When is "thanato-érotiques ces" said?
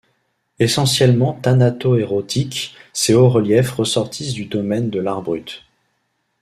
1.43-3.13